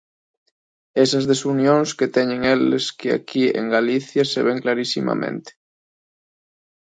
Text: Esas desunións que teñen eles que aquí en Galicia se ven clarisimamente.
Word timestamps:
Esas 1.03 1.23
desunións 1.31 1.89
que 1.97 2.11
teñen 2.15 2.41
eles 2.55 2.85
que 2.99 3.09
aquí 3.17 3.45
en 3.59 3.65
Galicia 3.75 4.23
se 4.31 4.39
ven 4.47 4.57
clarisimamente. 4.63 5.51